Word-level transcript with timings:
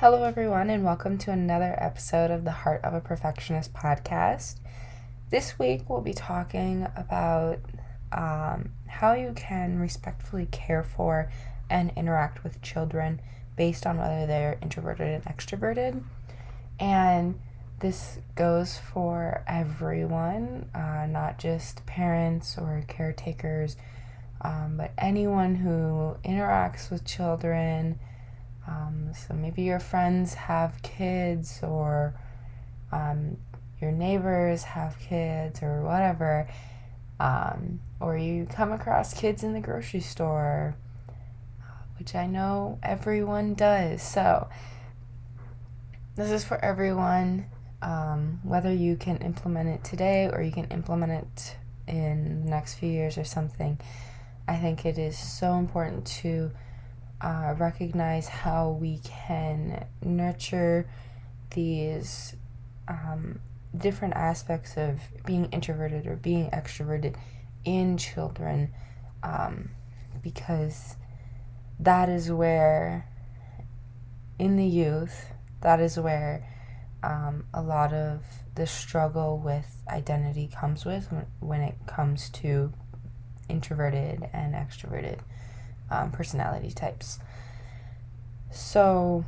Hello, 0.00 0.24
everyone, 0.24 0.68
and 0.68 0.84
welcome 0.84 1.16
to 1.16 1.30
another 1.30 1.74
episode 1.78 2.30
of 2.30 2.44
the 2.44 2.50
Heart 2.50 2.84
of 2.84 2.92
a 2.92 3.00
Perfectionist 3.00 3.72
podcast. 3.72 4.56
This 5.30 5.58
week, 5.58 5.88
we'll 5.88 6.02
be 6.02 6.12
talking 6.12 6.86
about 6.94 7.60
um, 8.12 8.72
how 8.86 9.14
you 9.14 9.32
can 9.34 9.78
respectfully 9.78 10.48
care 10.52 10.82
for 10.82 11.30
and 11.70 11.92
interact 11.96 12.44
with 12.44 12.60
children 12.60 13.22
based 13.56 13.86
on 13.86 13.96
whether 13.96 14.26
they're 14.26 14.58
introverted 14.60 15.08
and 15.08 15.24
extroverted. 15.24 16.02
And 16.78 17.40
this 17.80 18.18
goes 18.34 18.76
for 18.76 19.42
everyone, 19.46 20.68
uh, 20.74 21.06
not 21.08 21.38
just 21.38 21.86
parents 21.86 22.58
or 22.58 22.84
caretakers, 22.86 23.78
um, 24.42 24.74
but 24.76 24.92
anyone 24.98 25.54
who 25.54 26.18
interacts 26.22 26.90
with 26.90 27.06
children 27.06 27.98
um, 28.66 29.12
so 29.14 29.34
maybe 29.34 29.62
your 29.62 29.80
friends 29.80 30.34
have 30.34 30.82
kids, 30.82 31.60
or 31.62 32.14
um, 32.92 33.36
your 33.80 33.92
neighbors 33.92 34.62
have 34.64 34.98
kids, 34.98 35.62
or 35.62 35.82
whatever. 35.82 36.48
Um, 37.18 37.80
or 38.00 38.16
you 38.16 38.46
come 38.46 38.72
across 38.72 39.14
kids 39.14 39.42
in 39.42 39.54
the 39.54 39.60
grocery 39.60 40.00
store, 40.00 40.76
which 41.98 42.14
I 42.14 42.26
know 42.26 42.78
everyone 42.82 43.54
does. 43.54 44.02
So, 44.02 44.48
this 46.14 46.30
is 46.30 46.44
for 46.44 46.62
everyone, 46.62 47.46
um, 47.82 48.40
whether 48.42 48.72
you 48.72 48.96
can 48.96 49.18
implement 49.18 49.68
it 49.68 49.84
today 49.84 50.28
or 50.32 50.42
you 50.42 50.52
can 50.52 50.66
implement 50.66 51.12
it 51.12 51.56
in 51.86 52.44
the 52.44 52.50
next 52.50 52.74
few 52.74 52.88
years 52.88 53.16
or 53.16 53.24
something. 53.24 53.78
I 54.48 54.56
think 54.56 54.84
it 54.84 54.98
is 54.98 55.18
so 55.18 55.54
important 55.54 56.06
to 56.22 56.50
uh, 57.20 57.54
recognize 57.58 58.28
how 58.28 58.70
we 58.70 58.98
can 58.98 59.86
nurture 60.02 60.88
these 61.54 62.36
um, 62.88 63.40
different 63.76 64.14
aspects 64.14 64.76
of 64.76 65.00
being 65.24 65.46
introverted 65.46 66.06
or 66.06 66.16
being 66.16 66.50
extroverted 66.50 67.16
in 67.64 67.96
children 67.96 68.72
um, 69.22 69.70
because 70.22 70.96
that 71.78 72.08
is 72.08 72.30
where 72.30 73.08
in 74.38 74.56
the 74.56 74.66
youth 74.66 75.26
that 75.62 75.80
is 75.80 75.98
where 75.98 76.46
um, 77.02 77.44
a 77.52 77.62
lot 77.62 77.92
of 77.92 78.22
the 78.54 78.66
struggle 78.66 79.38
with 79.38 79.82
identity 79.88 80.48
comes 80.48 80.84
with 80.84 81.08
when 81.40 81.60
it 81.60 81.74
comes 81.86 82.30
to 82.30 82.72
introverted 83.48 84.28
and 84.32 84.54
extroverted 84.54 85.20
um, 85.90 86.10
personality 86.10 86.70
types. 86.70 87.18
So, 88.50 89.24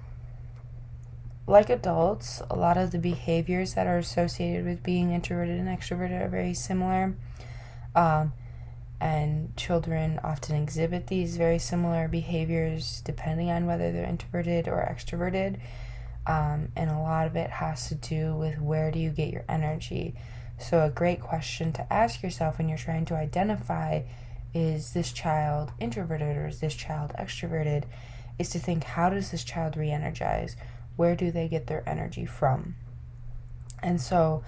like 1.46 1.70
adults, 1.70 2.42
a 2.50 2.56
lot 2.56 2.76
of 2.76 2.90
the 2.90 2.98
behaviors 2.98 3.74
that 3.74 3.86
are 3.86 3.98
associated 3.98 4.64
with 4.64 4.82
being 4.82 5.12
introverted 5.12 5.58
and 5.58 5.68
extroverted 5.68 6.20
are 6.20 6.28
very 6.28 6.54
similar. 6.54 7.14
Um, 7.94 8.32
and 9.00 9.56
children 9.56 10.18
often 10.24 10.56
exhibit 10.56 11.06
these 11.06 11.36
very 11.36 11.58
similar 11.58 12.08
behaviors 12.08 13.00
depending 13.04 13.50
on 13.50 13.66
whether 13.66 13.92
they're 13.92 14.04
introverted 14.04 14.66
or 14.66 14.80
extroverted. 14.80 15.58
Um, 16.26 16.68
and 16.76 16.91
a 16.91 16.98
lot 16.98 17.26
of 17.26 17.36
it 17.36 17.48
has 17.48 17.88
to 17.88 17.94
do 17.94 18.34
with 18.34 18.60
where 18.60 18.91
do 18.91 18.98
you 18.98 19.10
get 19.10 19.32
your 19.32 19.44
energy. 19.48 20.14
So, 20.58 20.84
a 20.84 20.91
great 20.91 21.20
question 21.20 21.72
to 21.74 21.92
ask 21.92 22.22
yourself 22.22 22.58
when 22.58 22.68
you're 22.68 22.76
trying 22.76 23.04
to 23.06 23.14
identify 23.14 24.02
is 24.54 24.92
this 24.92 25.12
child 25.12 25.72
introverted 25.78 26.36
or 26.36 26.47
is 26.47 26.60
this 26.60 26.75
child 26.75 27.12
extroverted 27.19 27.84
is 28.38 28.50
to 28.50 28.59
think 28.59 28.84
how 28.84 29.10
does 29.10 29.31
this 29.31 29.44
child 29.44 29.76
re-energize? 29.76 30.56
Where 30.97 31.16
do 31.16 31.31
they 31.31 31.48
get 31.48 31.66
their 31.66 31.88
energy 31.88 32.25
from? 32.25 32.76
And 33.82 34.00
so 34.00 34.42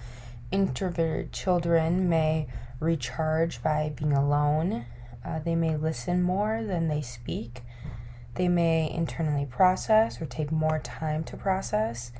introverted 0.51 1.31
children 1.31 2.09
may 2.09 2.47
recharge 2.79 3.61
by 3.61 3.93
being 3.95 4.13
alone. 4.13 4.85
Uh, 5.23 5.39
they 5.39 5.55
may 5.55 5.77
listen 5.77 6.21
more 6.23 6.63
than 6.63 6.87
they 6.87 7.01
speak. 7.01 7.61
They 8.35 8.47
may 8.47 8.91
internally 8.91 9.45
process 9.45 10.21
or 10.21 10.25
take 10.25 10.51
more 10.51 10.79
time 10.79 11.23
to 11.25 11.37
process. 11.37 12.11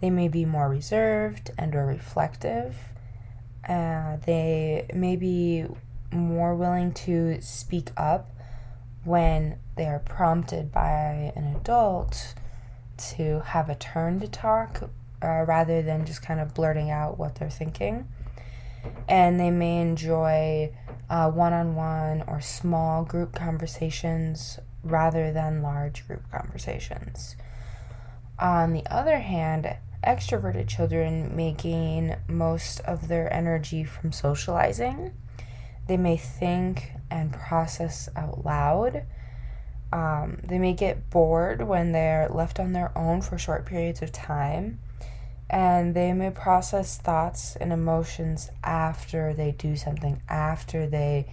They 0.00 0.10
may 0.10 0.28
be 0.28 0.44
more 0.44 0.68
reserved 0.68 1.50
and 1.58 1.74
or 1.74 1.86
reflective. 1.86 2.76
Uh, 3.68 4.16
they 4.24 4.88
may 4.94 5.16
be 5.16 5.66
more 6.12 6.54
willing 6.54 6.92
to 6.92 7.40
speak 7.40 7.90
up 7.96 8.30
when 9.04 9.58
they 9.76 9.86
are 9.86 9.98
prompted 9.98 10.70
by 10.70 11.32
an 11.34 11.56
adult 11.56 12.34
to 12.96 13.40
have 13.40 13.68
a 13.68 13.74
turn 13.74 14.20
to 14.20 14.28
talk 14.28 14.82
uh, 15.22 15.44
rather 15.46 15.82
than 15.82 16.04
just 16.04 16.22
kind 16.22 16.40
of 16.40 16.54
blurting 16.54 16.90
out 16.90 17.18
what 17.18 17.36
they're 17.36 17.50
thinking. 17.50 18.08
And 19.08 19.38
they 19.38 19.50
may 19.50 19.80
enjoy 19.80 20.72
one 21.08 21.52
on 21.52 21.74
one 21.74 22.24
or 22.26 22.40
small 22.40 23.04
group 23.04 23.34
conversations 23.34 24.58
rather 24.82 25.32
than 25.32 25.62
large 25.62 26.06
group 26.06 26.22
conversations. 26.30 27.36
On 28.38 28.72
the 28.72 28.84
other 28.86 29.18
hand, 29.18 29.76
extroverted 30.04 30.68
children 30.68 31.36
may 31.36 31.52
gain 31.52 32.16
most 32.26 32.80
of 32.80 33.08
their 33.08 33.32
energy 33.32 33.84
from 33.84 34.10
socializing 34.10 35.12
they 35.92 35.98
may 35.98 36.16
think 36.16 36.92
and 37.10 37.34
process 37.34 38.08
out 38.16 38.46
loud. 38.46 39.04
Um, 39.92 40.38
they 40.42 40.58
may 40.58 40.72
get 40.72 41.10
bored 41.10 41.60
when 41.68 41.92
they're 41.92 42.30
left 42.30 42.58
on 42.58 42.72
their 42.72 42.96
own 42.96 43.20
for 43.20 43.36
short 43.36 43.66
periods 43.66 44.00
of 44.00 44.10
time. 44.10 44.80
And 45.50 45.94
they 45.94 46.14
may 46.14 46.30
process 46.30 46.96
thoughts 46.96 47.56
and 47.56 47.74
emotions 47.74 48.50
after 48.64 49.34
they 49.34 49.50
do 49.50 49.76
something, 49.76 50.22
after 50.30 50.86
they 50.86 51.26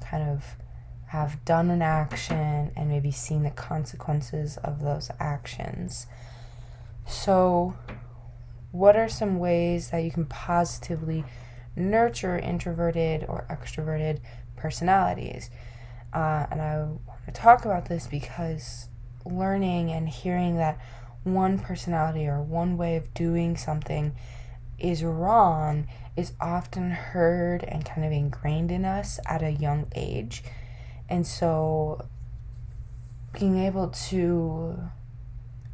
kind 0.00 0.26
of 0.26 0.42
have 1.08 1.44
done 1.44 1.68
an 1.68 1.82
action 1.82 2.72
and 2.74 2.88
maybe 2.88 3.10
seen 3.10 3.42
the 3.42 3.50
consequences 3.50 4.56
of 4.56 4.80
those 4.80 5.10
actions. 5.20 6.06
So, 7.06 7.76
what 8.70 8.96
are 8.96 9.10
some 9.10 9.38
ways 9.38 9.90
that 9.90 9.98
you 9.98 10.10
can 10.10 10.24
positively 10.24 11.26
nurture 11.76 12.38
introverted 12.38 13.24
or 13.28 13.46
extroverted 13.50 14.20
personalities. 14.56 15.50
Uh, 16.12 16.46
and 16.50 16.60
I 16.60 16.78
want 16.78 17.26
to 17.26 17.32
talk 17.32 17.64
about 17.64 17.88
this 17.88 18.06
because 18.06 18.88
learning 19.24 19.90
and 19.90 20.08
hearing 20.08 20.56
that 20.56 20.78
one 21.24 21.58
personality 21.58 22.26
or 22.26 22.42
one 22.42 22.76
way 22.76 22.96
of 22.96 23.14
doing 23.14 23.56
something 23.56 24.14
is 24.78 25.04
wrong 25.04 25.86
is 26.16 26.32
often 26.40 26.90
heard 26.90 27.64
and 27.64 27.84
kind 27.84 28.04
of 28.04 28.12
ingrained 28.12 28.70
in 28.70 28.84
us 28.84 29.20
at 29.26 29.42
a 29.42 29.50
young 29.50 29.86
age. 29.94 30.42
And 31.08 31.26
so 31.26 32.06
being 33.32 33.58
able 33.58 33.88
to 33.88 34.78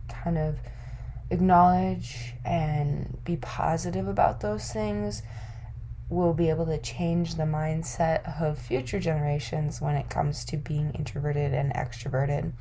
kind 0.08 0.38
of 0.38 0.56
acknowledge 1.30 2.34
and 2.44 3.18
be 3.24 3.36
positive 3.36 4.06
about 4.06 4.40
those 4.40 4.70
things 4.72 5.22
will 6.10 6.32
be 6.32 6.48
able 6.48 6.66
to 6.66 6.78
change 6.78 7.34
the 7.34 7.42
mindset 7.42 8.40
of 8.40 8.58
future 8.58 8.98
generations 8.98 9.80
when 9.80 9.94
it 9.94 10.08
comes 10.08 10.44
to 10.46 10.56
being 10.56 10.90
introverted 10.94 11.52
and 11.52 11.72
extroverted. 11.74 12.52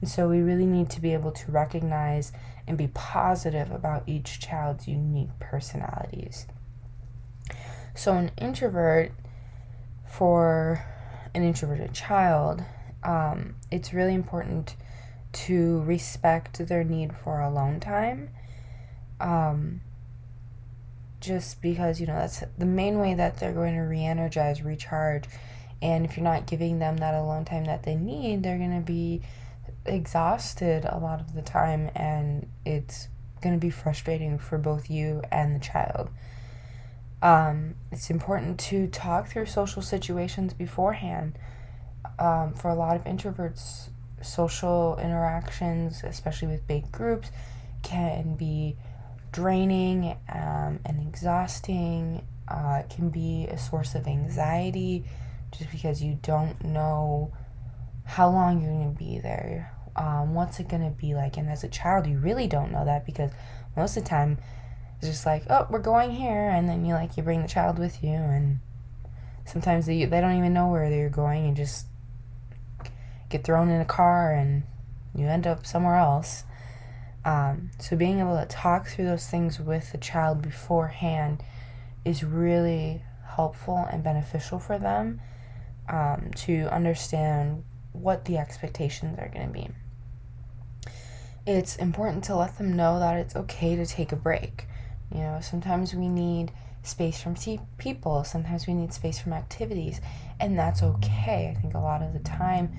And 0.00 0.10
so 0.10 0.28
we 0.28 0.40
really 0.40 0.66
need 0.66 0.90
to 0.90 1.00
be 1.00 1.14
able 1.14 1.32
to 1.32 1.50
recognize 1.50 2.32
and 2.66 2.76
be 2.76 2.88
positive 2.88 3.70
about 3.70 4.02
each 4.06 4.40
child's 4.40 4.86
unique 4.86 5.38
personalities. 5.40 6.46
So, 7.94 8.12
an 8.14 8.30
introvert, 8.36 9.12
for 10.06 10.84
an 11.34 11.42
introverted 11.42 11.94
child, 11.94 12.62
um, 13.02 13.54
it's 13.70 13.94
really 13.94 14.14
important 14.14 14.76
to 15.32 15.80
respect 15.82 16.66
their 16.66 16.84
need 16.84 17.14
for 17.14 17.40
alone 17.40 17.80
time. 17.80 18.30
Um, 19.20 19.80
just 21.26 21.60
because 21.60 22.00
you 22.00 22.06
know 22.06 22.14
that's 22.14 22.42
the 22.58 22.66
main 22.66 22.98
way 22.98 23.14
that 23.14 23.38
they're 23.38 23.52
going 23.52 23.74
to 23.74 23.80
re-energize 23.80 24.62
recharge 24.62 25.24
and 25.82 26.04
if 26.04 26.16
you're 26.16 26.24
not 26.24 26.46
giving 26.46 26.78
them 26.78 26.96
that 26.96 27.14
alone 27.14 27.44
time 27.44 27.64
that 27.64 27.82
they 27.82 27.94
need 27.94 28.42
they're 28.42 28.58
going 28.58 28.74
to 28.76 28.86
be 28.86 29.20
exhausted 29.84 30.84
a 30.88 30.98
lot 30.98 31.20
of 31.20 31.34
the 31.34 31.42
time 31.42 31.90
and 31.94 32.48
it's 32.64 33.08
going 33.40 33.54
to 33.54 33.60
be 33.60 33.70
frustrating 33.70 34.38
for 34.38 34.58
both 34.58 34.90
you 34.90 35.22
and 35.30 35.54
the 35.54 35.60
child. 35.60 36.10
Um, 37.22 37.74
it's 37.90 38.10
important 38.10 38.58
to 38.60 38.88
talk 38.88 39.28
through 39.28 39.46
social 39.46 39.82
situations 39.82 40.52
beforehand. 40.54 41.38
Um, 42.18 42.54
for 42.54 42.70
a 42.70 42.74
lot 42.74 42.96
of 42.96 43.04
introverts, 43.04 43.88
social 44.22 44.98
interactions, 45.02 46.02
especially 46.04 46.48
with 46.48 46.66
big 46.66 46.90
groups, 46.92 47.30
can 47.82 48.34
be 48.36 48.76
draining 49.36 50.16
um, 50.32 50.80
and 50.86 51.06
exhausting. 51.06 52.26
Uh, 52.48 52.80
it 52.80 52.88
can 52.88 53.10
be 53.10 53.46
a 53.50 53.58
source 53.58 53.94
of 53.94 54.06
anxiety 54.06 55.04
just 55.50 55.70
because 55.70 56.02
you 56.02 56.18
don't 56.22 56.64
know 56.64 57.30
how 58.04 58.30
long 58.30 58.62
you're 58.62 58.72
going 58.72 58.94
to 58.94 58.98
be 58.98 59.18
there. 59.18 59.72
Um, 59.94 60.32
what's 60.32 60.58
it 60.58 60.68
going 60.68 60.84
to 60.84 60.90
be 60.90 61.14
like? 61.14 61.36
And 61.36 61.50
as 61.50 61.64
a 61.64 61.68
child, 61.68 62.06
you 62.06 62.18
really 62.18 62.46
don't 62.46 62.72
know 62.72 62.86
that 62.86 63.04
because 63.04 63.30
most 63.76 63.96
of 63.98 64.04
the 64.04 64.08
time 64.08 64.38
it's 64.98 65.08
just 65.08 65.26
like, 65.26 65.42
oh, 65.50 65.66
we're 65.68 65.80
going 65.80 66.12
here. 66.12 66.48
And 66.48 66.66
then 66.66 66.86
you 66.86 66.94
like, 66.94 67.18
you 67.18 67.22
bring 67.22 67.42
the 67.42 67.48
child 67.48 67.78
with 67.78 68.02
you. 68.02 68.14
And 68.14 68.60
sometimes 69.44 69.84
they, 69.84 70.06
they 70.06 70.20
don't 70.22 70.38
even 70.38 70.54
know 70.54 70.68
where 70.68 70.88
they're 70.88 71.10
going 71.10 71.46
and 71.46 71.56
just 71.56 71.86
get 73.28 73.44
thrown 73.44 73.68
in 73.68 73.82
a 73.82 73.86
car 73.86 74.32
and 74.32 74.62
you 75.14 75.26
end 75.26 75.46
up 75.46 75.66
somewhere 75.66 75.96
else. 75.96 76.44
Um, 77.26 77.72
so 77.80 77.96
being 77.96 78.20
able 78.20 78.38
to 78.38 78.46
talk 78.46 78.86
through 78.86 79.06
those 79.06 79.26
things 79.26 79.58
with 79.58 79.90
the 79.90 79.98
child 79.98 80.42
beforehand 80.42 81.42
is 82.04 82.22
really 82.22 83.02
helpful 83.26 83.84
and 83.90 84.04
beneficial 84.04 84.60
for 84.60 84.78
them 84.78 85.20
um, 85.88 86.30
to 86.36 86.72
understand 86.72 87.64
what 87.90 88.26
the 88.26 88.38
expectations 88.38 89.18
are 89.18 89.28
going 89.28 89.48
to 89.48 89.52
be. 89.52 89.68
It's 91.44 91.74
important 91.74 92.22
to 92.24 92.36
let 92.36 92.58
them 92.58 92.76
know 92.76 93.00
that 93.00 93.16
it's 93.16 93.34
okay 93.34 93.74
to 93.74 93.84
take 93.84 94.12
a 94.12 94.16
break. 94.16 94.66
You 95.12 95.18
know, 95.18 95.40
sometimes 95.42 95.94
we 95.94 96.08
need 96.08 96.52
space 96.84 97.20
from 97.20 97.34
people, 97.76 98.22
sometimes 98.22 98.68
we 98.68 98.74
need 98.74 98.92
space 98.92 99.18
from 99.18 99.32
activities, 99.32 100.00
and 100.38 100.56
that's 100.56 100.80
okay. 100.80 101.52
I 101.56 101.60
think 101.60 101.74
a 101.74 101.80
lot 101.80 102.02
of 102.02 102.12
the 102.12 102.20
time, 102.20 102.72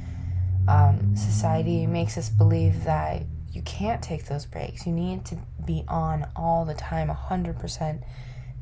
um, 0.70 1.18
society 1.18 1.86
makes 1.86 2.18
us 2.18 2.30
believe 2.30 2.86
that 2.86 3.24
you 3.57 3.63
can't 3.63 4.04
take 4.04 4.25
those 4.25 4.45
breaks. 4.45 4.86
You 4.86 4.94
need 4.94 5.25
to 5.25 5.38
be 5.65 5.83
on 5.88 6.27
all 6.36 6.63
the 6.63 6.75
time, 6.75 7.09
100%. 7.09 8.04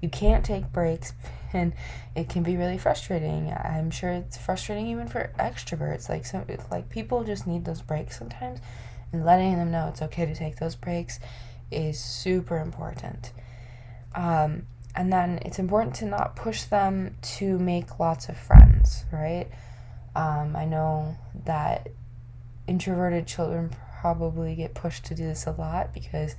You 0.01 0.07
can't 0.07 0.45
take 0.45 0.71
breaks, 0.71 1.11
and 1.53 1.73
it 2.15 2.29
can 2.29 2.43
be 2.43 2.55
really 2.55 2.77
frustrating. 2.77 3.51
I'm 3.51 3.91
sure 3.91 4.11
it's 4.11 4.37
frustrating 4.37 4.87
even 4.87 5.09
for 5.09 5.33
extroverts. 5.37 6.07
Like 6.07 6.25
some, 6.25 6.45
like 6.71 6.89
people 6.89 7.25
just 7.25 7.45
need 7.45 7.65
those 7.65 7.81
breaks 7.81 8.17
sometimes, 8.17 8.61
and 9.11 9.25
letting 9.25 9.57
them 9.57 9.69
know 9.69 9.89
it's 9.89 10.01
okay 10.01 10.25
to 10.25 10.33
take 10.33 10.59
those 10.59 10.75
breaks 10.75 11.19
is 11.71 11.99
super 11.99 12.57
important. 12.59 13.33
Um, 14.15 14.65
and 14.95 15.11
then 15.11 15.39
it's 15.41 15.59
important 15.59 15.95
to 15.95 16.05
not 16.05 16.37
push 16.37 16.63
them 16.63 17.17
to 17.35 17.59
make 17.59 17.99
lots 17.99 18.29
of 18.29 18.37
friends, 18.37 19.03
right? 19.11 19.49
Um, 20.15 20.55
I 20.55 20.63
know 20.63 21.17
that 21.43 21.89
introverted 22.65 23.27
children 23.27 23.71
probably 24.05 24.53
get 24.53 24.75
pushed 24.75 25.03
to 25.03 25.15
do 25.15 25.23
this 25.23 25.47
a 25.47 25.51
lot 25.51 25.91
because 25.91 26.35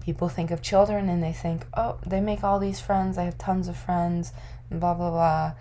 people 0.00 0.28
think 0.28 0.50
of 0.50 0.60
children 0.60 1.08
and 1.08 1.22
they 1.22 1.32
think, 1.32 1.64
oh, 1.76 1.96
they 2.04 2.20
make 2.20 2.42
all 2.42 2.58
these 2.58 2.80
friends, 2.80 3.16
I 3.16 3.22
have 3.22 3.38
tons 3.38 3.68
of 3.68 3.76
friends, 3.76 4.32
blah, 4.68 4.94
blah, 4.94 5.10
blah. 5.10 5.52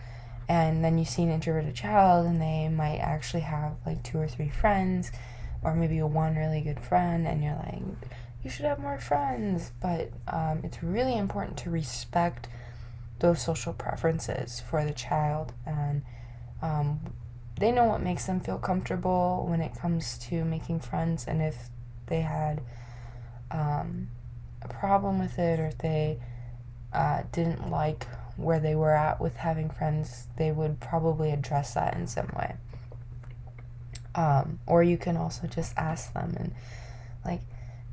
And 0.50 0.84
then 0.84 0.98
you 0.98 1.06
see 1.06 1.22
an 1.22 1.30
introverted 1.30 1.76
child 1.76 2.26
and 2.26 2.42
they 2.42 2.70
might 2.70 2.98
actually 2.98 3.42
have 3.42 3.76
like 3.86 4.02
two 4.02 4.18
or 4.18 4.28
three 4.28 4.50
friends 4.50 5.12
or 5.62 5.76
maybe 5.76 6.02
one 6.02 6.36
really 6.36 6.62
good 6.62 6.80
friend, 6.80 7.28
and 7.28 7.44
you're 7.44 7.56
like, 7.56 7.84
you 8.44 8.50
should 8.50 8.66
have 8.66 8.80
more 8.80 8.98
friends. 8.98 9.74
But 9.80 10.10
um, 10.28 10.62
it's 10.64 10.82
really 10.82 11.16
important 11.16 11.56
to 11.60 11.70
respect 11.70 12.48
those 13.20 13.44
social 13.44 13.74
preferences 13.74 14.60
for 14.60 14.84
the 14.84 14.94
child 14.94 15.54
and 15.68 16.02
um, 16.64 17.00
they 17.58 17.72
know 17.72 17.86
what 17.86 18.02
makes 18.02 18.26
them 18.26 18.40
feel 18.40 18.58
comfortable 18.58 19.46
when 19.50 19.62
it 19.62 19.76
comes 19.76 20.18
to 20.18 20.46
making 20.46 20.80
friends 20.80 21.26
and 21.28 21.42
if 21.42 21.70
they 22.06 22.22
had 22.22 22.62
um, 23.52 24.08
a 24.62 24.68
problem 24.68 25.20
with 25.20 25.40
it 25.40 25.60
or 25.60 25.68
if 25.68 25.78
they 25.80 26.20
uh, 26.94 27.24
didn't 27.32 27.70
like 27.70 28.08
where 28.36 28.60
they 28.60 28.76
were 28.76 28.96
at 28.96 29.20
with 29.20 29.36
having 29.38 29.70
friends 29.70 30.28
they 30.38 30.52
would 30.52 30.80
probably 30.80 31.32
address 31.32 31.74
that 31.74 31.96
in 31.96 32.08
some 32.08 32.30
way. 32.38 32.56
Um, 34.14 34.60
or 34.66 34.82
you 34.84 34.98
can 34.98 35.18
also 35.18 35.48
just 35.48 35.74
ask 35.78 36.14
them 36.14 36.36
and 36.38 36.56
like 37.26 37.42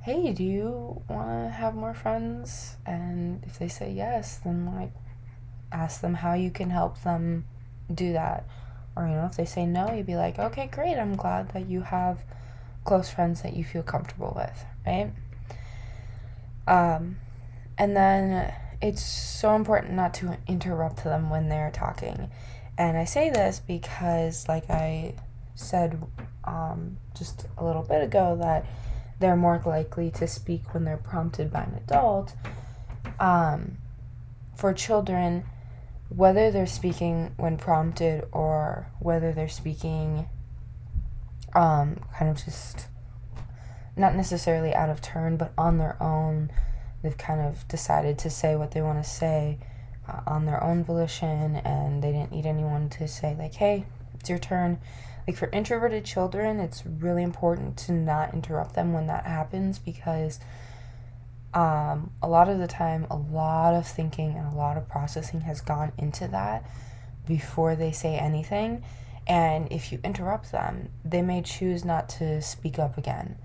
hey 0.02 0.32
do 0.32 0.44
you 0.44 1.02
want 1.08 1.28
to 1.28 1.50
have 1.50 1.75
more 1.75 1.94
friends? 1.94 2.76
And 2.84 3.43
if 3.44 3.58
they 3.58 3.69
say 3.69 3.90
yes 3.90 4.37
then 4.37 4.75
like 4.75 4.93
ask 5.72 6.02
them 6.02 6.14
how 6.14 6.34
you 6.34 6.50
can 6.50 6.69
help 6.69 7.02
them 7.02 7.46
do 7.93 8.12
that 8.12 8.46
or, 8.96 9.06
you 9.06 9.14
know, 9.14 9.26
if 9.26 9.37
they 9.37 9.44
say 9.44 9.67
no, 9.67 9.93
you'd 9.93 10.06
be 10.06 10.17
like, 10.17 10.38
okay, 10.38 10.69
great. 10.70 10.96
I'm 10.96 11.17
glad 11.17 11.50
that 11.50 11.69
you 11.69 11.82
have 11.82 12.20
close 12.85 13.11
friends 13.11 13.43
that 13.43 13.55
you 13.55 13.64
feel 13.64 13.82
comfortable 13.82 14.32
with, 14.37 14.64
right? 14.87 15.12
Um, 16.67 17.17
and 17.76 17.96
then 17.96 18.52
it's 18.81 19.02
so 19.02 19.56
important 19.56 19.94
not 19.94 20.14
to 20.14 20.37
interrupt 20.46 21.02
them 21.05 21.31
when 21.31 21.49
they're 21.49 21.70
talking. 21.70 22.31
And 22.76 22.96
I 22.96 23.05
say 23.05 23.31
this 23.31 23.61
because, 23.67 24.49
like 24.49 24.69
I 24.70 25.14
said 25.55 26.02
um, 26.44 26.99
just 27.17 27.47
a 27.56 27.64
little 27.64 27.82
bit 27.82 28.02
ago, 28.02 28.37
that 28.40 28.67
they're 29.20 29.37
more 29.37 29.62
likely 29.64 30.11
to 30.12 30.26
speak 30.26 30.75
when 30.75 30.85
they're 30.85 30.97
prompted 30.97 31.52
by 31.52 31.62
an 31.62 31.75
adult. 31.76 32.35
Um, 33.20 33.79
for 34.56 34.73
children, 34.73 35.44
whether 36.08 36.50
they're 36.50 36.66
speaking 36.66 37.32
when 37.36 37.56
prompted 37.56 38.26
or 38.32 38.90
whether 39.00 39.32
they're 39.32 39.48
speaking 39.48 40.28
um, 41.54 42.00
kind 42.16 42.30
of 42.30 42.44
just 42.44 42.86
not 43.96 44.14
necessarily 44.14 44.74
out 44.74 44.90
of 44.90 45.00
turn, 45.00 45.36
but 45.36 45.52
on 45.56 45.78
their 45.78 46.00
own, 46.02 46.50
they've 47.02 47.16
kind 47.16 47.40
of 47.40 47.66
decided 47.68 48.18
to 48.18 48.30
say 48.30 48.56
what 48.56 48.72
they 48.72 48.82
want 48.82 49.02
to 49.02 49.08
say 49.08 49.58
uh, 50.08 50.20
on 50.26 50.46
their 50.46 50.62
own 50.62 50.82
volition, 50.84 51.56
and 51.56 52.02
they 52.02 52.12
didn't 52.12 52.32
need 52.32 52.46
anyone 52.46 52.88
to 52.90 53.06
say, 53.06 53.36
like, 53.38 53.54
hey, 53.54 53.84
it's 54.18 54.28
your 54.28 54.38
turn. 54.38 54.78
Like, 55.26 55.36
for 55.36 55.48
introverted 55.52 56.04
children, 56.04 56.61
it's 56.61 56.84
really 56.84 57.23
important 57.23 57.76
to 57.78 57.92
not 57.92 58.34
interrupt 58.34 58.75
them 58.75 58.92
when 58.92 59.06
that 59.06 59.26
happens 59.26 59.78
because 59.78 60.40
um, 61.54 62.11
a 62.20 62.28
lot 62.28 62.49
of 62.49 62.58
the 62.58 62.66
time, 62.66 63.06
a 63.11 63.16
lot 63.16 63.75
of 63.75 63.87
thinking 63.87 64.37
and 64.37 64.52
a 64.52 64.56
lot 64.56 64.76
of 64.76 64.88
processing 64.88 65.42
has 65.42 65.61
gone 65.61 65.92
into 65.96 66.26
that 66.28 66.68
before 67.26 67.76
they 67.76 67.92
say 67.92 68.16
anything. 68.16 68.84
And 69.26 69.70
if 69.73 69.92
you 69.92 70.00
interrupt 70.04 70.52
them, 70.52 70.90
they 71.04 71.23
may 71.23 71.42
choose 71.42 71.84
not 71.84 72.08
to 72.11 72.42
speak 72.42 72.78
up 72.78 72.99
again. 72.99 73.37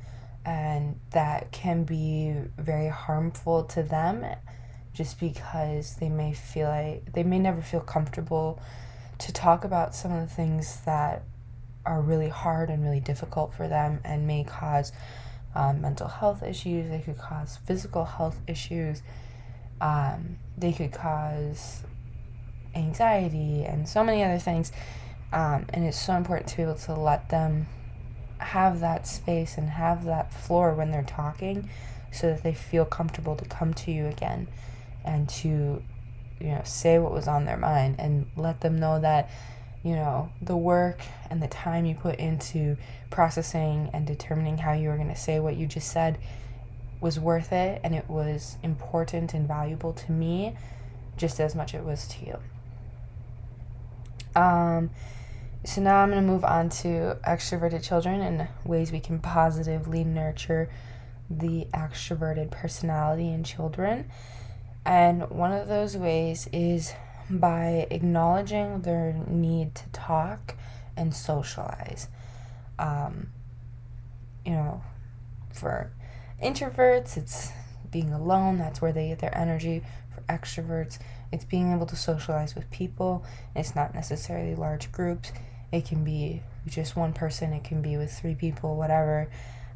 And 0.43 0.99
that 1.11 1.51
can 1.51 1.83
be 1.83 2.33
very 2.57 2.89
harmful 2.89 3.63
to 3.65 3.83
them 3.83 4.25
just 4.91 5.19
because 5.19 5.95
they 5.97 6.09
may 6.09 6.33
feel 6.33 6.67
like 6.67 7.13
they 7.13 7.23
may 7.23 7.39
never 7.39 7.61
feel 7.61 7.79
comfortable 7.79 8.59
to 9.19 9.31
talk 9.31 9.63
about 9.63 9.93
some 9.93 10.11
of 10.11 10.27
the 10.27 10.33
things 10.33 10.81
that 10.85 11.23
are 11.85 12.01
really 12.01 12.29
hard 12.29 12.69
and 12.69 12.83
really 12.83 12.99
difficult 12.99 13.53
for 13.53 13.67
them 13.67 13.99
and 14.03 14.25
may 14.25 14.43
cause 14.43 14.91
um, 15.55 15.81
mental 15.81 16.07
health 16.07 16.43
issues, 16.43 16.89
they 16.89 16.99
could 16.99 17.17
cause 17.17 17.57
physical 17.65 18.05
health 18.05 18.39
issues, 18.47 19.01
um, 19.81 20.37
they 20.57 20.71
could 20.71 20.91
cause 20.91 21.83
anxiety 22.75 23.63
and 23.63 23.87
so 23.87 24.03
many 24.03 24.23
other 24.23 24.39
things. 24.39 24.71
Um, 25.31 25.65
and 25.69 25.85
it's 25.85 25.99
so 25.99 26.13
important 26.13 26.49
to 26.49 26.57
be 26.57 26.63
able 26.63 26.75
to 26.75 26.93
let 26.93 27.29
them 27.29 27.67
have 28.39 28.79
that 28.79 29.05
space 29.05 29.57
and 29.57 29.69
have 29.69 30.05
that 30.05 30.33
floor 30.33 30.73
when 30.73 30.91
they're 30.91 31.03
talking 31.03 31.69
so 32.11 32.27
that 32.27 32.43
they 32.43 32.53
feel 32.53 32.85
comfortable 32.85 33.35
to 33.35 33.45
come 33.45 33.73
to 33.73 33.91
you 33.91 34.07
again 34.07 34.47
and 35.05 35.29
to 35.29 35.83
you 36.39 36.47
know 36.47 36.61
say 36.63 36.97
what 36.97 37.11
was 37.11 37.27
on 37.27 37.45
their 37.45 37.57
mind 37.57 37.95
and 37.99 38.25
let 38.35 38.61
them 38.61 38.79
know 38.79 38.99
that 38.99 39.29
you 39.83 39.95
know, 39.95 40.29
the 40.41 40.57
work 40.57 41.01
and 41.29 41.41
the 41.41 41.47
time 41.47 41.85
you 41.85 41.95
put 41.95 42.19
into 42.19 42.77
processing 43.09 43.89
and 43.93 44.05
determining 44.05 44.57
how 44.57 44.73
you 44.73 44.89
were 44.89 44.97
going 44.97 45.09
to 45.09 45.15
say 45.15 45.39
what 45.39 45.55
you 45.55 45.65
just 45.65 45.91
said 45.91 46.17
was 47.01 47.19
worth 47.19 47.53
it 47.53 47.79
and 47.83 47.95
it 47.95 48.09
was 48.09 48.57
important 48.61 49.33
and 49.33 49.47
valuable 49.47 49.93
to 49.93 50.11
me 50.11 50.55
just 51.15 51.39
as 51.39 51.55
much 51.55 51.73
as 51.73 51.81
it 51.81 51.85
was 51.85 52.07
to 52.07 52.25
you. 52.25 52.39
Um, 54.35 54.89
so 55.65 55.81
now 55.81 55.97
I'm 55.97 56.09
going 56.09 56.25
to 56.25 56.27
move 56.27 56.45
on 56.45 56.69
to 56.69 57.17
extroverted 57.25 57.83
children 57.83 58.21
and 58.21 58.47
ways 58.63 58.91
we 58.91 58.99
can 58.99 59.19
positively 59.19 60.03
nurture 60.03 60.69
the 61.29 61.67
extroverted 61.73 62.51
personality 62.51 63.29
in 63.29 63.43
children. 63.43 64.09
And 64.85 65.29
one 65.29 65.51
of 65.51 65.67
those 65.67 65.95
ways 65.95 66.47
is 66.51 66.93
by 67.29 67.87
acknowledging 67.91 68.81
their 68.81 69.13
need 69.27 69.75
to 69.75 69.89
talk 69.89 70.55
and 70.97 71.13
socialize. 71.13 72.07
Um, 72.77 73.27
you 74.45 74.53
know, 74.53 74.81
for 75.53 75.91
introverts, 76.43 77.17
it's 77.17 77.51
being 77.91 78.13
alone, 78.13 78.57
that's 78.57 78.81
where 78.81 78.91
they 78.91 79.09
get 79.09 79.19
their 79.19 79.35
energy. 79.37 79.83
For 80.13 80.21
extroverts, 80.21 80.99
it's 81.31 81.45
being 81.45 81.71
able 81.73 81.85
to 81.87 81.95
socialize 81.95 82.55
with 82.55 82.69
people. 82.71 83.23
It's 83.55 83.75
not 83.75 83.93
necessarily 83.93 84.55
large 84.55 84.91
groups. 84.91 85.31
It 85.71 85.85
can 85.85 86.03
be 86.03 86.41
just 86.67 86.95
one 86.95 87.13
person, 87.13 87.53
it 87.53 87.63
can 87.63 87.81
be 87.81 87.97
with 87.97 88.11
three 88.11 88.35
people, 88.35 88.75
whatever. 88.75 89.29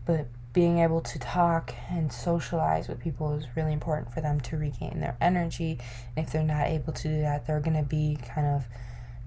But 0.05 0.27
being 0.53 0.79
able 0.79 1.01
to 1.01 1.17
talk 1.17 1.74
and 1.89 2.13
socialize 2.13 2.88
with 2.88 3.00
people 3.00 3.33
is 3.33 3.45
really 3.55 3.74
important 3.74 4.13
for 4.13 4.22
them 4.22 4.39
to 4.39 4.55
regain 4.55 5.00
their 5.00 5.17
energy. 5.19 5.79
And 6.15 6.25
if 6.25 6.31
they're 6.31 6.43
not 6.43 6.67
able 6.67 6.93
to 6.93 7.07
do 7.07 7.22
that, 7.22 7.48
they're 7.48 7.60
going 7.60 7.77
to 7.77 7.83
be 7.83 8.17
kind 8.24 8.48
of 8.48 8.65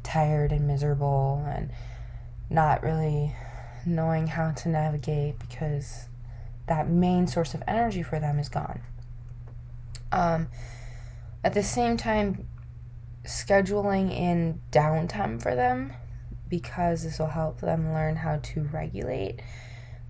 tired 0.04 0.52
and 0.52 0.68
miserable 0.68 1.45
and 1.49 1.71
not 2.49 2.83
really 2.85 3.35
knowing 3.85 4.28
how 4.28 4.52
to 4.52 4.68
navigate 4.68 5.38
because 5.40 6.06
that 6.68 6.88
main 6.88 7.26
source 7.26 7.54
of 7.54 7.62
energy 7.66 8.02
for 8.04 8.21
them 8.21 8.38
is 8.38 8.49
gone. 8.49 8.80
Um, 10.12 10.49
at 11.42 11.54
the 11.54 11.62
same 11.62 11.97
time, 11.97 12.47
scheduling 13.25 14.16
in 14.16 14.61
downtime 14.71 15.42
for 15.42 15.56
them 15.56 15.92
because 16.49 17.02
this 17.02 17.18
will 17.18 17.26
help 17.26 17.61
them 17.61 17.92
learn 17.92 18.16
how 18.16 18.38
to 18.38 18.62
regulate. 18.62 19.40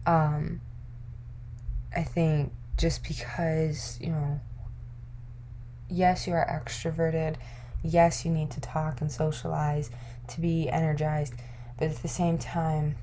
Um, 0.05 0.61
I 1.97 2.03
think 2.03 2.53
just 2.77 3.03
because, 3.03 3.99
you 4.03 4.11
know, 4.11 4.39
yes, 5.89 6.27
you 6.27 6.35
are 6.35 6.47
extroverted, 6.47 7.37
yes, 7.83 8.25
you 8.25 8.31
need 8.31 8.51
to 8.51 8.61
talk 8.61 9.01
and 9.01 9.11
socialize 9.11 9.91
to 10.29 10.41
be 10.41 10.69
energized, 10.69 11.35
but 11.79 11.89
at 11.89 11.97
the 11.97 12.09
same 12.09 12.37
time, 12.37 12.97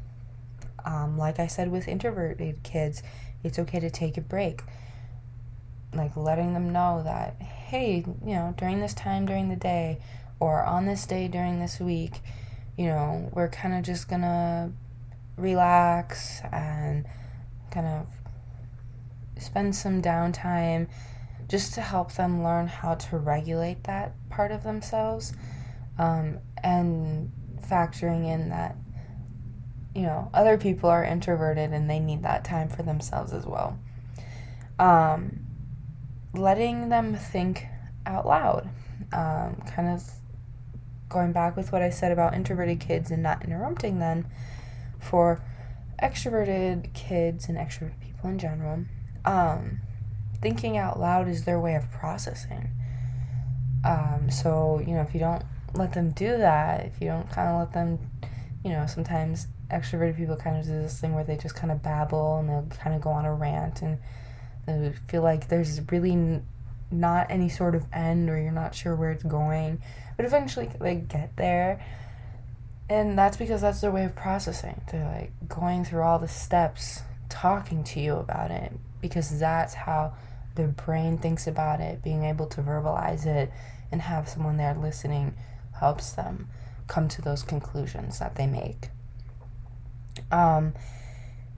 um, 0.85 1.17
like 1.17 1.39
I 1.39 1.47
said 1.47 1.71
with 1.71 1.87
introverted 1.87 2.61
kids, 2.61 3.01
it's 3.43 3.57
okay 3.57 3.79
to 3.79 3.89
take 3.89 4.15
a 4.17 4.21
break. 4.21 4.61
Like 5.93 6.15
letting 6.15 6.53
them 6.53 6.71
know 6.71 7.01
that, 7.03 7.41
hey, 7.41 8.05
you 8.23 8.33
know, 8.33 8.53
during 8.57 8.79
this 8.79 8.93
time 8.93 9.25
during 9.25 9.49
the 9.49 9.55
day 9.55 9.99
or 10.39 10.63
on 10.63 10.85
this 10.85 11.05
day 11.07 11.27
during 11.27 11.59
this 11.59 11.79
week, 11.79 12.19
you 12.77 12.85
know, 12.85 13.29
we're 13.33 13.49
kind 13.49 13.73
of 13.73 13.83
just 13.83 14.07
gonna 14.07 14.71
relax 15.37 16.41
and 16.51 17.05
kind 17.71 17.87
of 17.87 18.07
spend 19.37 19.75
some 19.75 20.01
downtime 20.01 20.87
just 21.47 21.73
to 21.73 21.81
help 21.81 22.13
them 22.13 22.43
learn 22.43 22.67
how 22.67 22.95
to 22.95 23.17
regulate 23.17 23.83
that 23.83 24.13
part 24.29 24.51
of 24.51 24.63
themselves 24.63 25.33
um, 25.99 26.39
and 26.63 27.31
factoring 27.61 28.25
in 28.25 28.49
that 28.49 28.75
you 29.95 30.01
know 30.01 30.29
other 30.33 30.57
people 30.57 30.89
are 30.89 31.03
introverted 31.03 31.71
and 31.71 31.89
they 31.89 31.99
need 31.99 32.23
that 32.23 32.43
time 32.43 32.67
for 32.67 32.83
themselves 32.83 33.33
as 33.33 33.45
well. 33.45 33.77
Um, 34.79 35.45
letting 36.33 36.89
them 36.89 37.15
think 37.15 37.67
out 38.05 38.25
loud 38.25 38.69
um, 39.11 39.61
kind 39.67 39.87
of 39.87 40.03
going 41.09 41.31
back 41.31 41.55
with 41.55 41.71
what 41.71 41.81
i 41.81 41.89
said 41.89 42.11
about 42.11 42.33
introverted 42.33 42.79
kids 42.79 43.11
and 43.11 43.21
not 43.21 43.43
interrupting 43.43 43.99
them 43.99 44.25
for 44.99 45.43
extroverted 46.01 46.91
kids 46.93 47.47
and 47.47 47.57
extroverted 47.57 47.99
people 47.99 48.29
in 48.29 48.39
general 48.39 48.83
um, 49.25 49.79
thinking 50.41 50.77
out 50.77 50.99
loud 50.99 51.27
is 51.27 51.45
their 51.45 51.59
way 51.59 51.75
of 51.75 51.89
processing. 51.91 52.69
Um, 53.85 54.29
so, 54.29 54.81
you 54.85 54.93
know, 54.93 55.01
if 55.01 55.13
you 55.13 55.19
don't 55.19 55.43
let 55.73 55.93
them 55.93 56.11
do 56.11 56.37
that, 56.37 56.85
if 56.85 57.01
you 57.01 57.07
don't 57.07 57.29
kind 57.29 57.49
of 57.49 57.59
let 57.59 57.73
them, 57.73 57.99
you 58.63 58.71
know, 58.71 58.85
sometimes 58.87 59.47
extroverted 59.71 60.15
people 60.15 60.35
kind 60.35 60.57
of 60.57 60.65
do 60.65 60.71
this 60.71 60.99
thing 60.99 61.13
where 61.13 61.23
they 61.23 61.35
just 61.35 61.55
kind 61.55 61.71
of 61.71 61.81
babble 61.81 62.37
and 62.37 62.49
they'll 62.49 62.67
kind 62.77 62.95
of 62.95 63.01
go 63.01 63.09
on 63.09 63.25
a 63.25 63.33
rant 63.33 63.81
and 63.81 63.97
they 64.65 64.93
feel 65.07 65.21
like 65.21 65.49
there's 65.49 65.81
really 65.91 66.11
n- 66.11 66.45
not 66.91 67.27
any 67.29 67.49
sort 67.49 67.75
of 67.75 67.85
end 67.91 68.29
or 68.29 68.39
you're 68.39 68.51
not 68.51 68.75
sure 68.75 68.95
where 68.95 69.11
it's 69.11 69.23
going. 69.23 69.81
But 70.15 70.25
eventually 70.25 70.69
they 70.79 70.95
get 70.95 71.35
there. 71.35 71.83
And 72.89 73.17
that's 73.17 73.37
because 73.37 73.61
that's 73.61 73.81
their 73.81 73.91
way 73.91 74.03
of 74.03 74.15
processing. 74.15 74.81
They're 74.91 75.05
like 75.05 75.49
going 75.49 75.83
through 75.83 76.03
all 76.03 76.19
the 76.19 76.27
steps, 76.27 77.01
talking 77.33 77.83
to 77.83 77.99
you 77.99 78.13
about 78.13 78.51
it, 78.51 78.71
because 79.01 79.39
that's 79.39 79.73
how 79.73 80.13
their 80.53 80.67
brain 80.67 81.17
thinks 81.17 81.47
about 81.47 81.81
it. 81.81 82.03
Being 82.03 82.23
able 82.23 82.45
to 82.45 82.61
verbalize 82.61 83.25
it 83.25 83.51
and 83.91 84.03
have 84.03 84.29
someone 84.29 84.57
there 84.57 84.75
listening 84.75 85.35
helps 85.79 86.11
them 86.11 86.47
come 86.87 87.07
to 87.07 87.21
those 87.21 87.41
conclusions 87.41 88.19
that 88.19 88.35
they 88.35 88.45
make. 88.45 88.89
Um, 90.31 90.73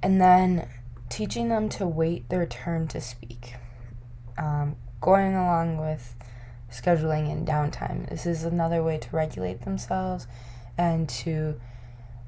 and 0.02 0.22
then 0.22 0.70
teaching 1.10 1.50
them 1.50 1.68
to 1.70 1.86
wait 1.86 2.30
their 2.30 2.46
turn 2.46 2.88
to 2.88 3.02
speak. 3.02 3.56
Um, 4.38 4.78
going 5.02 5.36
along 5.36 5.78
with 5.78 6.16
scheduling 6.72 7.32
and 7.32 7.46
downtime. 7.46 8.10
This 8.10 8.26
is 8.26 8.44
another 8.44 8.82
way 8.82 8.98
to 8.98 9.16
regulate 9.16 9.62
themselves 9.64 10.26
and 10.78 11.08
to, 11.10 11.60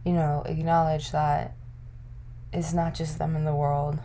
you 0.06 0.14
know, 0.14 0.44
acknowledge 0.46 1.12
that 1.12 1.56
it's 2.58 2.74
not 2.74 2.94
just 2.94 3.20
them 3.20 3.36
in 3.36 3.46
the 3.46 3.56
world 3.56 4.00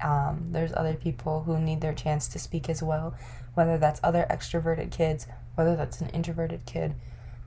um, 0.00 0.48
there's 0.50 0.72
other 0.74 0.94
people 0.94 1.42
who 1.44 1.58
need 1.58 1.80
their 1.80 1.94
chance 1.94 2.28
to 2.28 2.38
speak 2.38 2.68
as 2.68 2.82
well, 2.82 3.14
whether 3.54 3.78
that's 3.78 4.00
other 4.02 4.26
extroverted 4.30 4.90
kids, 4.90 5.26
whether 5.54 5.76
that's 5.76 6.00
an 6.00 6.10
introverted 6.10 6.66
kid, 6.66 6.94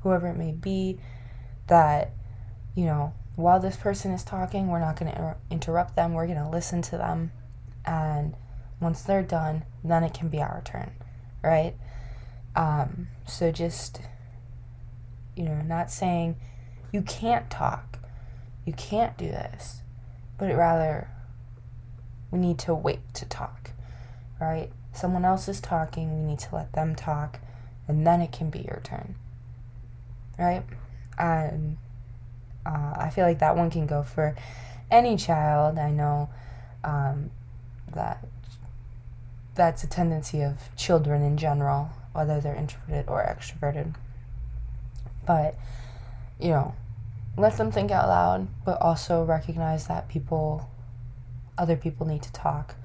whoever 0.01 0.27
it 0.27 0.38
may 0.38 0.51
be, 0.51 1.00
that, 1.68 2.12
you 2.75 2.86
know, 2.86 3.13
while 3.36 3.60
this 3.60 3.75
person 3.75 4.12
is 4.12 4.24
talking, 4.24 4.68
we're 4.68 4.80
not 4.80 5.00
going 5.00 5.12
to 5.12 5.18
inter- 5.18 5.38
interrupt 5.51 5.96
them, 5.96 6.13
we're 6.13 6.25
going 6.25 6.44
to 6.44 6.50
listen 6.50 6.82
to 6.82 6.98
them. 6.98 7.32
And 7.86 8.36
once 8.80 9.01
they're 9.01 9.24
done, 9.24 9.63
then 9.84 10.04
it 10.04 10.13
can 10.13 10.30
be 10.30 10.42
our 10.42 10.62
turn, 10.66 10.92
right? 11.44 11.75
Um, 12.56 13.10
so 13.27 13.51
just, 13.51 14.01
you 15.36 15.44
know, 15.44 15.62
not 15.62 15.92
saying 15.92 16.38
you 16.92 17.01
can't 17.04 17.50
talk, 17.50 18.00
you 18.66 18.74
can't 18.74 19.18
do 19.18 19.27
this, 19.27 19.82
but 20.38 20.56
rather 20.56 21.08
we 22.32 22.39
need 22.39 22.60
to 22.60 22.74
wait 22.74 23.00
to 23.15 23.25
talk, 23.25 23.72
right? 24.39 24.70
Someone 24.94 25.25
else 25.25 25.48
is 25.48 25.62
talking, 25.62 26.22
we 26.22 26.32
need 26.32 26.39
to 26.39 26.56
let 26.56 26.74
them 26.74 26.96
talk, 26.96 27.39
and 27.88 28.06
then 28.06 28.22
it 28.22 28.32
can 28.32 28.50
be 28.50 28.60
your 28.60 28.82
turn, 28.84 29.15
right? 30.38 30.63
And 31.17 31.77
uh, 32.65 32.94
I 32.96 33.10
feel 33.10 33.25
like 33.25 33.39
that 33.39 33.56
one 33.56 33.70
can 33.70 33.88
go 33.88 34.03
for 34.03 34.36
any 34.91 35.17
child. 35.17 35.77
I 35.77 35.91
know 35.91 36.29
um, 36.84 37.32
that 37.94 38.25
that's 39.56 39.84
a 39.84 39.88
tendency 39.88 40.41
of 40.41 40.75
children 40.75 41.24
in 41.24 41.38
general, 41.38 41.89
whether 42.13 42.39
they're 42.39 42.56
introverted 42.56 43.08
or 43.08 43.24
extroverted. 43.24 43.96
But, 45.25 45.56
you 46.39 46.50
know, 46.50 46.75
let 47.38 47.58
them 47.58 47.72
think 47.72 47.91
out 47.91 48.08
loud, 48.08 48.48
but 48.65 48.82
also 48.82 49.24
recognize 49.24 49.88
that 49.88 50.10
people 50.10 50.70
other 51.58 51.75
people 51.75 52.06
need 52.06 52.22
to 52.22 52.32
talk 52.34 52.75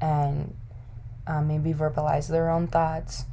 and 0.00 0.54
um, 1.26 1.48
maybe 1.48 1.72
verbalize 1.72 2.28
their 2.28 2.50
own 2.50 2.66
thoughts 2.66 3.24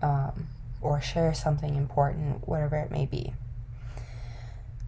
um, 0.00 0.48
or 0.80 1.00
share 1.00 1.34
something 1.34 1.74
important, 1.74 2.46
whatever 2.48 2.76
it 2.76 2.90
may 2.90 3.04
be. 3.04 3.32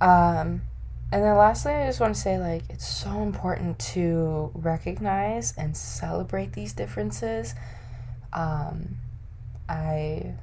Um, 0.00 0.62
and 1.10 1.24
then 1.24 1.36
lastly, 1.36 1.72
I 1.72 1.86
just 1.86 2.00
want 2.00 2.14
to 2.14 2.20
say 2.20 2.38
like 2.38 2.64
it's 2.68 2.86
so 2.86 3.22
important 3.22 3.78
to 3.78 4.50
recognize 4.54 5.54
and 5.56 5.76
celebrate 5.76 6.52
these 6.52 6.72
differences. 6.72 7.54
Um, 8.32 8.96
I 9.68 10.34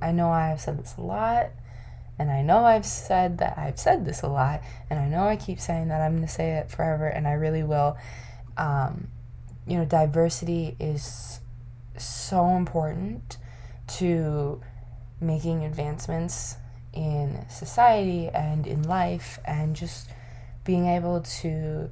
I 0.00 0.12
know 0.12 0.30
I 0.30 0.48
have 0.48 0.60
said 0.60 0.78
this 0.78 0.94
a 0.96 1.02
lot, 1.02 1.50
and 2.20 2.30
I 2.30 2.42
know 2.42 2.66
I've 2.66 2.84
said 2.84 3.38
that 3.38 3.56
I've 3.56 3.78
said 3.78 4.04
this 4.04 4.20
a 4.20 4.28
lot, 4.28 4.60
and 4.90 5.00
I 5.00 5.08
know 5.08 5.24
I 5.24 5.36
keep 5.36 5.58
saying 5.58 5.88
that 5.88 6.02
I'm 6.02 6.16
going 6.16 6.28
to 6.28 6.32
say 6.32 6.50
it 6.58 6.70
forever, 6.70 7.06
and 7.06 7.26
I 7.26 7.32
really 7.32 7.62
will. 7.62 7.96
Um, 8.58 9.08
you 9.66 9.78
know, 9.78 9.86
diversity 9.86 10.76
is 10.78 11.40
so 11.96 12.48
important 12.48 13.38
to 13.96 14.60
making 15.18 15.64
advancements 15.64 16.56
in 16.92 17.46
society 17.48 18.28
and 18.28 18.66
in 18.66 18.82
life, 18.82 19.38
and 19.46 19.74
just 19.74 20.10
being 20.62 20.88
able 20.88 21.22
to, 21.22 21.88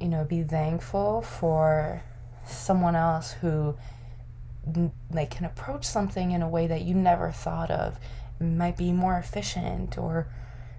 you 0.00 0.08
know, 0.08 0.22
be 0.22 0.44
thankful 0.44 1.20
for 1.20 2.00
someone 2.46 2.94
else 2.94 3.32
who 3.32 3.76
like 5.10 5.32
can 5.32 5.46
approach 5.46 5.84
something 5.84 6.30
in 6.30 6.42
a 6.42 6.48
way 6.48 6.68
that 6.68 6.82
you 6.82 6.94
never 6.94 7.32
thought 7.32 7.72
of 7.72 7.98
might 8.40 8.76
be 8.76 8.92
more 8.92 9.16
efficient 9.18 9.96
or 9.98 10.26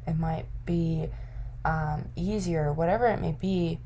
it 0.07 0.17
might 0.17 0.45
be 0.65 1.07
um, 1.63 2.09
easier, 2.15 2.71
whatever 2.71 3.07
it 3.07 3.19
may 3.21 3.31
be. 3.31 3.79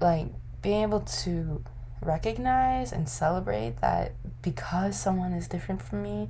Like 0.00 0.28
being 0.62 0.82
able 0.82 1.00
to 1.00 1.62
recognize 2.00 2.92
and 2.92 3.08
celebrate 3.08 3.80
that 3.80 4.12
because 4.42 4.98
someone 4.98 5.32
is 5.32 5.46
different 5.48 5.82
from 5.82 6.02
me, 6.02 6.28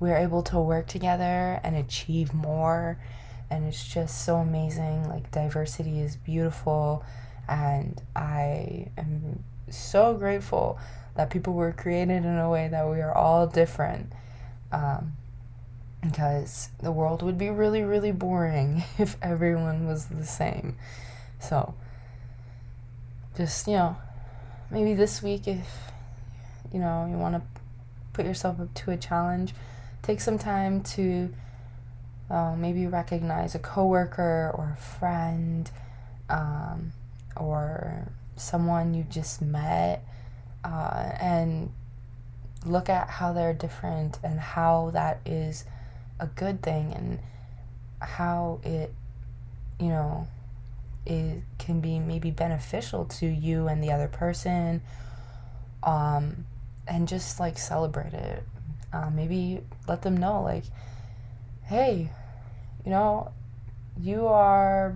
we're 0.00 0.16
able 0.16 0.42
to 0.42 0.58
work 0.58 0.86
together 0.88 1.60
and 1.62 1.76
achieve 1.76 2.34
more. 2.34 2.98
And 3.50 3.66
it's 3.66 3.86
just 3.86 4.24
so 4.24 4.36
amazing. 4.36 5.08
Like, 5.08 5.30
diversity 5.30 6.00
is 6.00 6.16
beautiful 6.16 7.04
And 7.48 8.00
I 8.16 8.88
am 8.96 9.44
so 9.68 10.14
grateful 10.14 10.78
that 11.16 11.30
people 11.30 11.52
were 11.52 11.72
created 11.72 12.24
in 12.24 12.38
a 12.38 12.48
way 12.48 12.68
that 12.68 12.88
we 12.88 13.00
are 13.00 13.14
all 13.14 13.46
different. 13.46 14.12
Um, 14.70 15.12
because 16.02 16.68
the 16.82 16.90
world 16.90 17.22
would 17.22 17.38
be 17.38 17.48
really, 17.48 17.82
really 17.82 18.12
boring 18.12 18.82
if 18.98 19.16
everyone 19.22 19.86
was 19.86 20.06
the 20.06 20.26
same. 20.26 20.76
So, 21.38 21.74
just, 23.36 23.66
you 23.66 23.74
know, 23.74 23.96
maybe 24.70 24.94
this 24.94 25.22
week, 25.22 25.46
if, 25.46 25.66
you 26.72 26.80
know, 26.80 27.06
you 27.08 27.16
want 27.16 27.36
to 27.36 27.42
put 28.12 28.26
yourself 28.26 28.60
up 28.60 28.74
to 28.74 28.90
a 28.90 28.96
challenge, 28.96 29.54
take 30.02 30.20
some 30.20 30.38
time 30.38 30.82
to 30.82 31.32
uh, 32.30 32.54
maybe 32.56 32.86
recognize 32.86 33.54
a 33.54 33.58
coworker 33.58 34.50
or 34.54 34.76
a 34.78 34.80
friend 34.80 35.70
um, 36.28 36.92
or 37.36 38.08
someone 38.36 38.94
you 38.94 39.04
just 39.04 39.40
met 39.42 40.04
uh, 40.64 41.12
and 41.20 41.70
look 42.64 42.88
at 42.88 43.08
how 43.08 43.32
they're 43.32 43.52
different 43.52 44.18
and 44.22 44.40
how 44.40 44.90
that 44.92 45.20
is 45.26 45.64
a 46.22 46.26
good 46.26 46.62
thing 46.62 46.92
and 46.94 47.18
how 48.00 48.60
it, 48.62 48.92
you 49.78 49.88
know, 49.88 50.26
it 51.04 51.42
can 51.58 51.80
be 51.80 51.98
maybe 51.98 52.30
beneficial 52.30 53.04
to 53.04 53.26
you 53.26 53.66
and 53.68 53.82
the 53.82 53.90
other 53.90 54.08
person. 54.08 54.80
Um, 55.82 56.44
and 56.86 57.08
just 57.08 57.40
like 57.40 57.58
celebrate 57.58 58.14
it. 58.14 58.42
Uh, 58.92 59.10
maybe 59.10 59.60
let 59.88 60.02
them 60.02 60.16
know, 60.16 60.42
like, 60.42 60.64
hey, 61.64 62.10
you 62.84 62.90
know, 62.90 63.32
you 63.98 64.26
are 64.26 64.94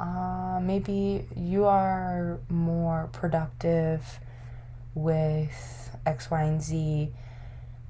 uh, 0.00 0.60
maybe 0.62 1.26
you 1.36 1.64
are 1.64 2.38
more 2.48 3.08
productive 3.12 4.20
with 4.94 5.96
X, 6.06 6.30
Y, 6.30 6.42
and 6.42 6.62
Z, 6.62 7.12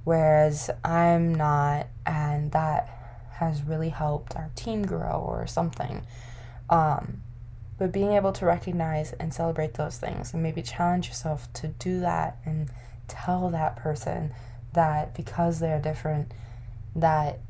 whereas 0.09 0.71
I'm 0.83 1.35
not, 1.35 1.87
and 2.07 2.51
that 2.53 2.89
has 3.33 3.63
really 3.63 3.91
helped 3.91 4.35
our 4.37 4.51
team 4.57 4.87
grow 4.87 5.23
or 5.29 5.47
something. 5.47 6.03
Um, 6.71 7.21
but 7.77 7.93
being 7.93 8.13
able 8.13 8.33
to 8.33 8.47
recognize 8.47 9.13
and 9.13 9.35
celebrate 9.35 9.75
those 9.75 9.99
things 9.99 10.33
and 10.33 10.43
maybe 10.43 10.63
challenge 10.63 11.09
yourself 11.09 11.53
to 11.53 11.69
do 11.69 12.01
that 12.01 12.39
and 12.47 12.71
tell 13.07 13.51
that 13.51 13.77
person 13.77 14.33
that 14.73 15.15
because 15.15 15.61
they're 15.61 15.79
different, 15.79 16.33
that, 16.97 17.41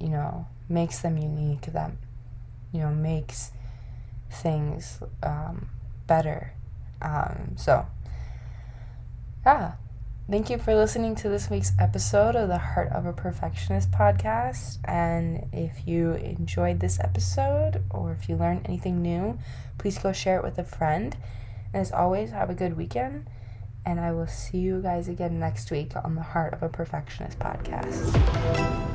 you 0.00 0.08
know, 0.08 0.48
makes 0.68 0.98
them 0.98 1.16
unique, 1.16 1.66
that, 1.66 1.92
you 2.72 2.80
know, 2.80 2.90
makes 2.90 3.52
things 4.32 4.98
um, 5.22 5.68
better. 6.08 6.54
Um, 7.00 7.54
so, 7.56 7.86
yeah. 9.46 9.74
Thank 10.30 10.48
you 10.48 10.58
for 10.58 10.76
listening 10.76 11.16
to 11.16 11.28
this 11.28 11.50
week's 11.50 11.72
episode 11.80 12.36
of 12.36 12.46
the 12.46 12.56
Heart 12.56 12.92
of 12.92 13.04
a 13.04 13.12
Perfectionist 13.12 13.90
podcast. 13.90 14.78
And 14.84 15.48
if 15.52 15.88
you 15.88 16.12
enjoyed 16.12 16.78
this 16.78 17.00
episode 17.00 17.82
or 17.90 18.12
if 18.12 18.28
you 18.28 18.36
learned 18.36 18.60
anything 18.66 19.02
new, 19.02 19.40
please 19.76 19.98
go 19.98 20.12
share 20.12 20.36
it 20.36 20.44
with 20.44 20.56
a 20.56 20.62
friend. 20.62 21.16
And 21.72 21.80
as 21.80 21.90
always, 21.90 22.30
have 22.30 22.48
a 22.48 22.54
good 22.54 22.76
weekend. 22.76 23.26
And 23.84 23.98
I 23.98 24.12
will 24.12 24.28
see 24.28 24.58
you 24.58 24.80
guys 24.80 25.08
again 25.08 25.40
next 25.40 25.72
week 25.72 25.94
on 25.96 26.14
the 26.14 26.22
Heart 26.22 26.52
of 26.52 26.62
a 26.62 26.68
Perfectionist 26.68 27.40
podcast. 27.40 28.89